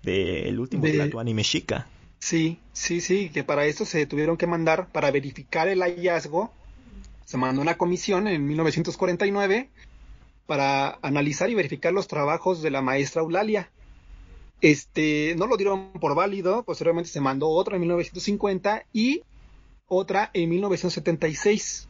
[0.02, 1.34] del último de...
[1.34, 1.86] mexica.
[2.18, 6.52] Sí, sí, sí, que para eso se tuvieron que mandar para verificar el hallazgo.
[7.24, 9.70] Se mandó una comisión en 1949
[10.46, 13.70] para analizar y verificar los trabajos de la maestra Eulalia.
[14.60, 19.22] Este, no lo dieron por válido, posteriormente se mandó otra en 1950 y
[19.88, 21.88] otra en 1976.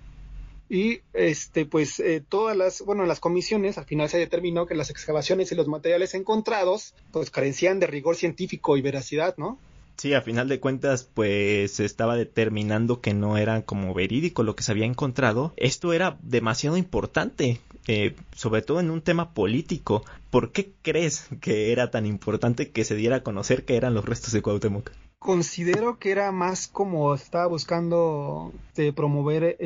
[0.73, 4.89] Y este, pues eh, todas las, bueno, las comisiones al final se determinó que las
[4.89, 9.59] excavaciones y los materiales encontrados pues carecían de rigor científico y veracidad, ¿no?
[9.99, 14.57] Sí, a final de cuentas, pues se estaba determinando que no era como verídico lo
[14.57, 15.53] que se había encontrado.
[15.59, 20.07] Esto era demasiado importante, eh, sobre todo en un tema político.
[20.31, 24.07] ¿Por qué crees que era tan importante que se diera a conocer que eran los
[24.07, 24.91] restos de Cuauhtémoc?
[25.19, 29.57] Considero que era más como estaba buscando de promover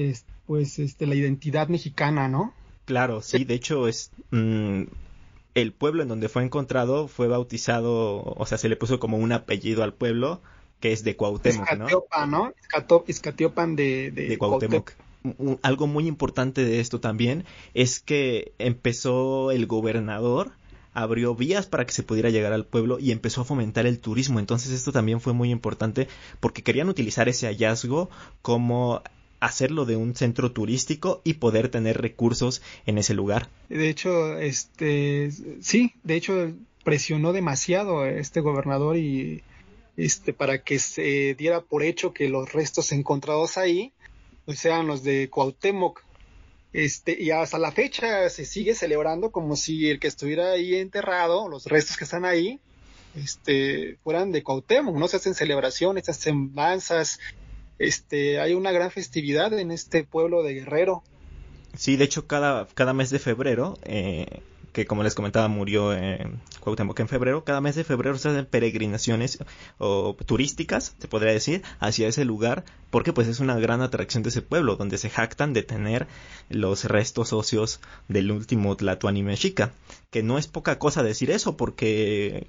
[0.47, 2.53] pues este la identidad mexicana, ¿no?
[2.85, 4.83] Claro, sí, de hecho es mm,
[5.55, 9.33] el pueblo en donde fue encontrado fue bautizado, o sea, se le puso como un
[9.33, 10.41] apellido al pueblo
[10.81, 11.89] que es de Cuauhtémoc, ¿no?
[12.27, 12.55] ¿no?
[13.07, 14.93] Escatiopan de, de, Cuauhtémoc.
[15.63, 20.53] Algo muy importante de esto también es que empezó el gobernador
[20.97, 24.39] abrió vías para que se pudiera llegar al pueblo y empezó a fomentar el turismo.
[24.39, 26.09] Entonces esto también fue muy importante
[26.41, 28.09] porque querían utilizar ese hallazgo
[28.41, 29.03] como
[29.41, 33.49] hacerlo de un centro turístico y poder tener recursos en ese lugar.
[33.69, 35.31] De hecho, este
[35.61, 36.53] sí, de hecho
[36.85, 39.43] presionó demasiado este gobernador y
[39.97, 43.93] este para que se diera por hecho que los restos encontrados ahí
[44.47, 46.03] pues sean los de Cuauhtémoc.
[46.73, 51.49] Este, y hasta la fecha se sigue celebrando como si el que estuviera ahí enterrado,
[51.49, 52.61] los restos que están ahí,
[53.17, 55.09] este, fueran de Cuauhtémoc, ¿no?
[55.09, 57.19] Se hacen celebraciones, se hacen danzas,
[57.79, 61.03] este, hay una gran festividad en este pueblo de Guerrero.
[61.77, 64.41] Sí, de hecho, cada, cada mes de febrero, eh,
[64.77, 68.45] que como les comentaba murió en Cuauhtémoc en febrero, cada mes de febrero se hacen
[68.45, 69.39] peregrinaciones
[69.79, 74.29] o turísticas, se podría decir, hacia ese lugar, porque pues es una gran atracción de
[74.29, 76.07] ese pueblo, donde se jactan de tener
[76.51, 79.73] los restos óseos del último Tlatuani mexica,
[80.11, 82.47] que no es poca cosa decir eso, porque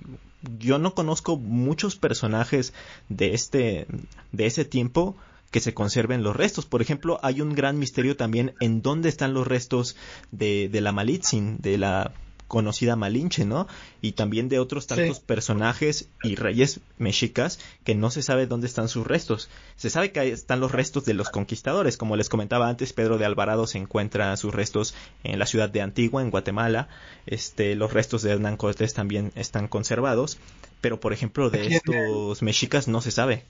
[0.60, 2.74] yo no conozco muchos personajes
[3.08, 3.88] de este,
[4.34, 5.16] de ese tiempo,
[5.58, 6.68] que se conserven los restos.
[6.68, 9.96] Por ejemplo, hay un gran misterio también en dónde están los restos
[10.32, 12.12] de, de la Malitzin, de la
[12.48, 13.68] conocida Malinche, ¿no?
[14.00, 18.88] Y también de otros tantos personajes y reyes mexicas que no se sabe dónde están
[18.88, 19.50] sus restos.
[19.78, 23.26] Se sabe que están los restos de los conquistadores, como les comentaba antes, Pedro de
[23.26, 24.94] Alvarado se encuentra sus restos
[25.24, 26.88] en la ciudad de Antigua, en Guatemala.
[27.26, 30.38] Este, los restos de Hernán Cortés también están conservados,
[30.82, 33.44] pero por ejemplo de estos mexicas no se sabe.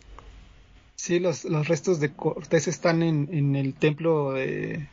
[1.08, 4.89] Sí, los, los restos de Cortés están en, en el templo de,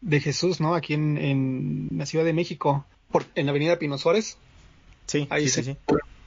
[0.00, 0.76] de, Jesús, ¿no?
[0.76, 4.38] Aquí en, en, la Ciudad de México, por, en la Avenida Pino Suárez.
[5.06, 5.76] Sí, ahí sí, se sí,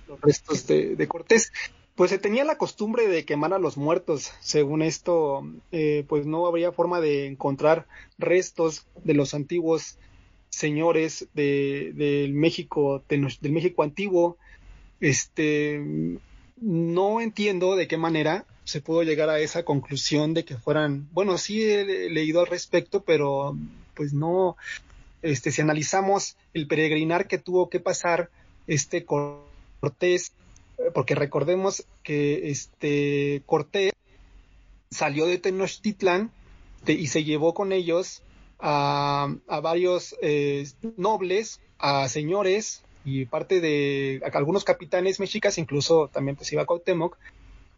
[0.10, 1.54] los restos de, de, Cortés.
[1.96, 4.34] Pues se tenía la costumbre de quemar a los muertos.
[4.42, 10.00] Según esto, eh, pues no habría forma de encontrar restos de los antiguos
[10.50, 14.36] señores de, del México, de, del México antiguo.
[15.00, 15.82] Este,
[16.64, 21.38] no entiendo de qué manera se pudo llegar a esa conclusión de que fueran, bueno,
[21.38, 23.58] sí he leído al respecto, pero
[23.94, 24.56] pues no,
[25.22, 28.30] este, si analizamos el peregrinar que tuvo que pasar
[28.68, 30.32] este Cortés,
[30.94, 33.92] porque recordemos que este Cortés
[34.90, 36.32] salió de Tenochtitlán
[36.88, 38.22] y se llevó con ellos
[38.60, 46.36] a, a varios eh, nobles, a señores y parte de algunos capitanes mexicas, incluso también
[46.36, 47.18] pues iba a Cuauhtémoc,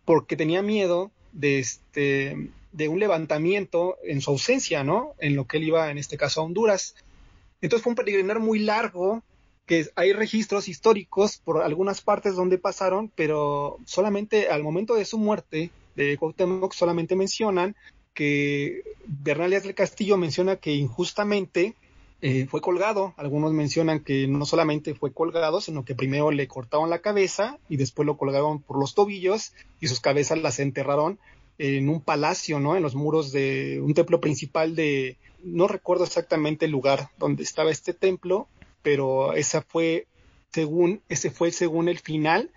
[0.05, 5.13] porque tenía miedo de este de un levantamiento en su ausencia, ¿no?
[5.19, 6.95] En lo que él iba, en este caso, a Honduras.
[7.61, 9.23] Entonces fue un peregrinar muy largo,
[9.65, 15.17] que hay registros históricos por algunas partes donde pasaron, pero solamente al momento de su
[15.17, 17.75] muerte de Cuauhtémoc solamente mencionan
[18.13, 21.75] que Bernalias del Castillo menciona que injustamente
[22.21, 23.13] eh, fue colgado.
[23.17, 27.77] Algunos mencionan que no solamente fue colgado, sino que primero le cortaron la cabeza y
[27.77, 31.19] después lo colgaron por los tobillos y sus cabezas las enterraron
[31.57, 32.75] en un palacio, ¿no?
[32.75, 37.71] En los muros de un templo principal de, no recuerdo exactamente el lugar donde estaba
[37.71, 38.47] este templo,
[38.81, 40.07] pero esa fue
[40.51, 42.51] según, ese fue según el final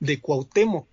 [0.00, 0.86] de Cuauhtémoc.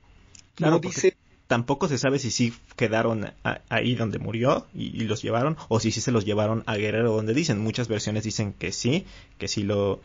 [0.56, 1.16] Claro, no dice
[1.52, 3.34] tampoco se sabe si sí quedaron
[3.68, 7.12] ahí donde murió y, y, los llevaron o si sí se los llevaron a Guerrero
[7.12, 7.60] donde dicen.
[7.60, 9.06] Muchas versiones dicen que sí,
[9.38, 9.99] que sí lo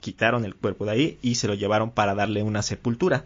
[0.00, 3.24] quitaron el cuerpo de ahí y se lo llevaron para darle una sepultura.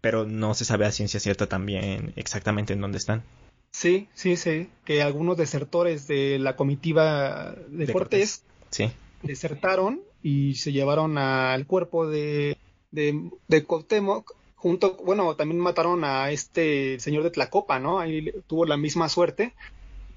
[0.00, 3.22] Pero no se sabe a ciencia cierta también exactamente en dónde están.
[3.70, 8.90] Sí, sí, sí, que algunos desertores de la comitiva de, de Cortés, Cortés, sí.
[9.22, 12.56] desertaron y se llevaron al cuerpo de,
[12.92, 14.34] de, de Cuauhtémoc
[14.64, 17.98] junto, bueno, también mataron a este señor de Tlacopa, ¿no?
[17.98, 19.52] Ahí tuvo la misma suerte.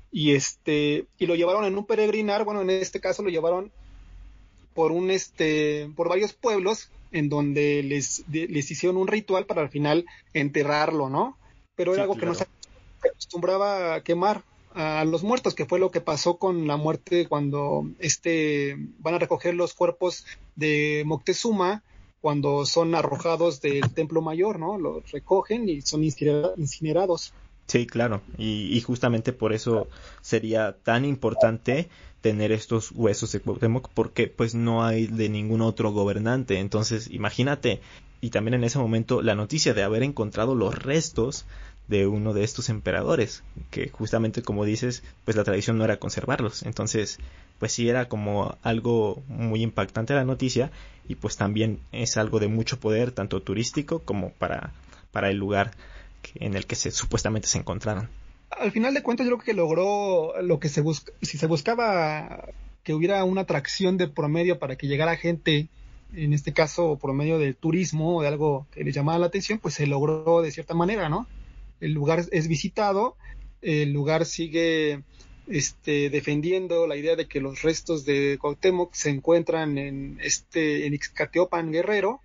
[0.10, 3.74] Y este, y lo llevaron en un peregrinar, bueno, en este caso lo llevaron
[4.74, 9.64] por un este, por varios pueblos en donde les, de, les hicieron un ritual para
[9.64, 11.38] al final enterrarlo, ¿no?
[11.76, 12.32] Pero era sí, algo claro.
[12.34, 12.48] que no
[13.02, 14.44] se acostumbraba a quemar
[14.74, 19.20] a los muertos, que fue lo que pasó con la muerte cuando este van a
[19.20, 20.26] recoger los cuerpos
[20.56, 21.84] de Moctezuma
[22.22, 24.78] cuando son arrojados del templo mayor, ¿no?
[24.78, 27.34] Los recogen y son incinerados.
[27.68, 29.90] Sí, claro, y, y, justamente por eso
[30.22, 31.90] sería tan importante
[32.22, 37.82] tener estos huesos de Cuauhtémoc porque pues no hay de ningún otro gobernante, entonces imagínate,
[38.22, 41.46] y también en ese momento la noticia de haber encontrado los restos
[41.88, 46.64] de uno de estos emperadores, que justamente como dices, pues la tradición no era conservarlos,
[46.64, 47.20] entonces
[47.60, 50.72] pues sí era como algo muy impactante la noticia
[51.08, 54.74] y pues también es algo de mucho poder tanto turístico como para,
[55.12, 55.72] para el lugar
[56.36, 58.10] en el que se supuestamente se encontraron.
[58.52, 62.46] Al final de cuentas yo creo que logró lo que se busca, si se buscaba
[62.84, 65.68] que hubiera una atracción de promedio para que llegara gente,
[66.14, 69.60] en este caso por medio del turismo o de algo que les llamaba la atención,
[69.60, 71.28] pues se logró de cierta manera, ¿no?
[71.82, 73.16] El lugar es visitado,
[73.62, 75.04] el lugar sigue
[75.50, 80.94] este, defendiendo la idea de que los restos de Cuauhtémoc se encuentran en este en
[80.94, 82.22] Ixcateopan Guerrero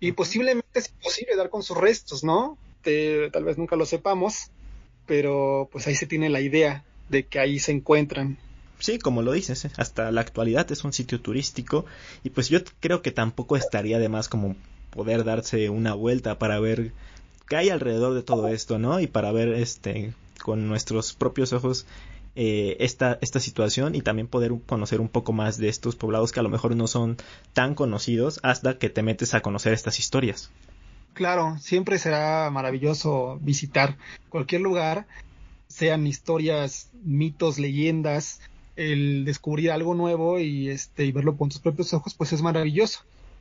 [0.00, 2.58] y posiblemente es imposible dar con sus restos, ¿no?
[2.82, 4.50] Te, tal vez nunca lo sepamos,
[5.06, 8.38] pero pues ahí se tiene la idea de que ahí se encuentran.
[8.78, 11.86] Sí, como lo dices, hasta la actualidad es un sitio turístico
[12.22, 14.54] y pues yo creo que tampoco estaría de más como
[14.90, 16.92] poder darse una vuelta para ver
[17.48, 19.00] qué hay alrededor de todo esto, ¿no?
[19.00, 21.86] Y para ver este con nuestros propios ojos
[22.38, 26.40] eh, esta, esta situación y también poder conocer un poco más de estos poblados que
[26.40, 27.16] a lo mejor no son
[27.54, 30.50] tan conocidos hasta que te metes a conocer estas historias.
[31.14, 33.96] Claro, siempre será maravilloso visitar
[34.28, 35.06] cualquier lugar,
[35.66, 38.42] sean historias, mitos, leyendas,
[38.76, 43.00] el descubrir algo nuevo y este y verlo con tus propios ojos, pues es maravilloso.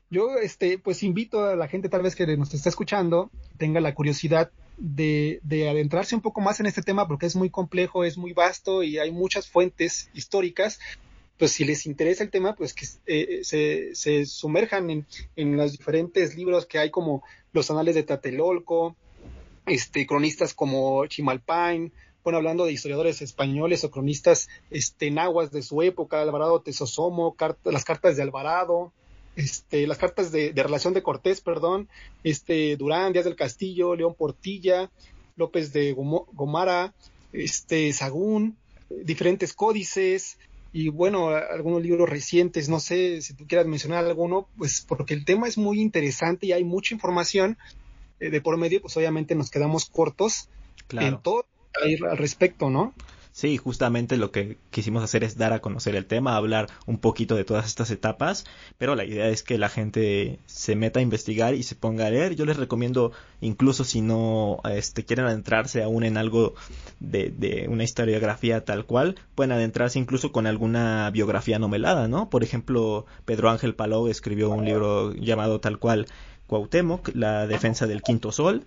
[0.09, 3.93] Yo este pues invito a la gente tal vez que nos está escuchando, tenga la
[3.93, 8.17] curiosidad de, de, adentrarse un poco más en este tema porque es muy complejo, es
[8.17, 10.79] muy vasto y hay muchas fuentes históricas.
[11.37, 15.05] Pues si les interesa el tema, pues que eh, se, se, sumerjan en,
[15.35, 18.95] en, los diferentes libros que hay como los anales de Tatelolco,
[19.65, 21.91] este, cronistas como Chimalpain,
[22.25, 27.85] bueno, hablando de historiadores españoles o cronistas este, nahuas de su época, Alvarado Tesosomo, las
[27.85, 28.93] cartas de Alvarado,
[29.35, 31.89] este, las cartas de, relación de Cortés, perdón,
[32.23, 34.89] este, Durán, Díaz del Castillo, León Portilla,
[35.35, 36.93] López de Gomara,
[37.33, 38.57] este, Sagún,
[38.89, 40.37] diferentes códices
[40.71, 45.23] y bueno, algunos libros recientes, no sé si tú quieras mencionar alguno, pues porque el
[45.23, 47.57] tema es muy interesante y hay mucha información.
[48.19, 50.49] Eh, de por medio, pues obviamente nos quedamos cortos
[50.91, 51.45] en todo
[51.81, 52.93] al respecto, ¿no?
[53.35, 57.35] Sí, justamente lo que quisimos hacer es dar a conocer el tema, hablar un poquito
[57.35, 58.45] de todas estas etapas,
[58.77, 62.09] pero la idea es que la gente se meta a investigar y se ponga a
[62.09, 62.37] leer.
[62.37, 63.11] Yo les recomiendo,
[63.41, 66.53] incluso si no este, quieren adentrarse aún en algo
[67.01, 72.29] de, de una historiografía tal cual, pueden adentrarse incluso con alguna biografía novelada, ¿no?
[72.29, 76.07] Por ejemplo, Pedro Ángel Palou escribió un libro llamado tal cual
[76.47, 78.65] Cuauhtémoc, la defensa del quinto sol.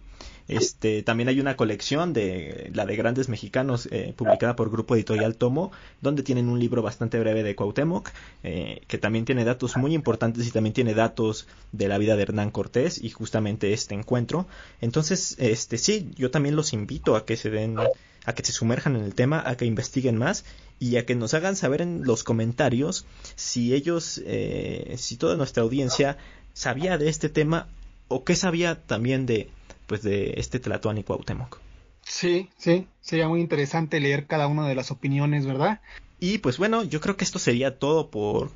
[0.48, 5.36] Este, también hay una colección de la de grandes mexicanos eh, publicada por Grupo Editorial
[5.36, 5.70] Tomo,
[6.00, 8.10] donde tienen un libro bastante breve de Cuauhtémoc,
[8.42, 12.22] eh, que también tiene datos muy importantes y también tiene datos de la vida de
[12.22, 14.46] Hernán Cortés y justamente este encuentro.
[14.80, 17.76] Entonces, este sí, yo también los invito a que se den
[18.24, 20.44] a que se sumerjan en el tema, a que investiguen más
[20.78, 25.62] y a que nos hagan saber en los comentarios si ellos, eh, si toda nuestra
[25.62, 26.18] audiencia
[26.52, 27.68] sabía de este tema
[28.08, 29.48] o qué sabía también de,
[29.88, 31.58] pues de este Tlatuani Cuauhtémoc.
[32.02, 35.80] Sí, sí, sería muy interesante leer cada una de las opiniones, ¿verdad?
[36.20, 38.50] Y pues bueno, yo creo que esto sería todo por,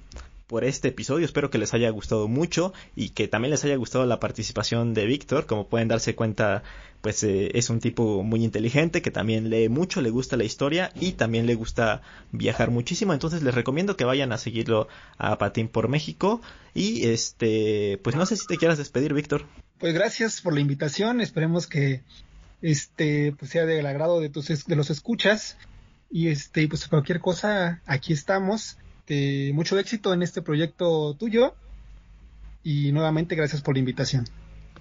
[0.47, 1.25] por este episodio.
[1.25, 5.07] Espero que les haya gustado mucho y que también les haya gustado la participación de
[5.07, 5.47] Víctor.
[5.47, 6.63] Como pueden darse cuenta,
[7.01, 10.93] pues eh, es un tipo muy inteligente que también lee mucho, le gusta la historia
[11.01, 12.03] y también le gusta
[12.33, 13.13] viajar muchísimo.
[13.13, 16.41] Entonces les recomiendo que vayan a seguirlo a Patín por México.
[16.75, 19.47] Y este, pues no sé si te quieras despedir, Víctor.
[19.83, 21.21] Pues gracias por la invitación.
[21.21, 22.03] Esperemos que
[22.63, 25.57] este pues sea del agrado de tus de los escuchas
[26.09, 28.77] y este pues cualquier cosa aquí estamos.
[29.53, 31.57] mucho éxito en este proyecto tuyo
[32.63, 34.25] y nuevamente gracias por la invitación.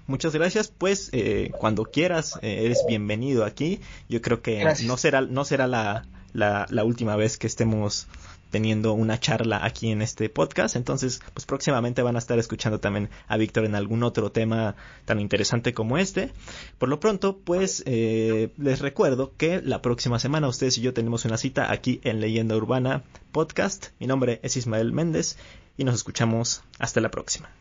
[0.06, 3.80] Muchas gracias, pues eh, cuando quieras eh, eres bienvenido aquí.
[4.08, 8.06] Yo creo que no será no será la, la, la última vez que estemos
[8.52, 10.76] teniendo una charla aquí en este podcast.
[10.76, 14.76] Entonces, pues próximamente van a estar escuchando también a Víctor en algún otro tema
[15.06, 16.32] tan interesante como este.
[16.78, 21.26] Por lo pronto, pues eh, les recuerdo que la próxima semana ustedes y yo tenemos
[21.26, 23.88] una cita aquí en Leyenda Urbana Podcast.
[24.00, 25.38] Mi nombre es Ismael Méndez
[25.78, 27.61] y nos escuchamos hasta la próxima.